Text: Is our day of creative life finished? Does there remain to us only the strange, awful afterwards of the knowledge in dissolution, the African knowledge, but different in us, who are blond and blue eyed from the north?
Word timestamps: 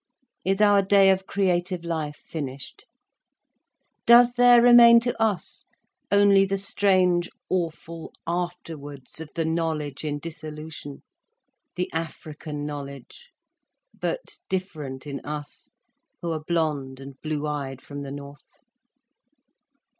Is 0.43 0.61
our 0.61 0.81
day 0.81 1.11
of 1.11 1.27
creative 1.27 1.85
life 1.85 2.15
finished? 2.15 2.87
Does 4.07 4.33
there 4.33 4.59
remain 4.59 4.99
to 5.01 5.15
us 5.21 5.63
only 6.11 6.43
the 6.43 6.57
strange, 6.57 7.29
awful 7.51 8.11
afterwards 8.25 9.21
of 9.21 9.29
the 9.35 9.45
knowledge 9.45 10.03
in 10.03 10.17
dissolution, 10.17 11.03
the 11.75 11.87
African 11.93 12.65
knowledge, 12.65 13.29
but 13.93 14.39
different 14.49 15.05
in 15.05 15.19
us, 15.23 15.69
who 16.23 16.31
are 16.31 16.43
blond 16.43 16.99
and 16.99 17.21
blue 17.21 17.45
eyed 17.45 17.79
from 17.79 18.01
the 18.01 18.09
north? 18.11 18.55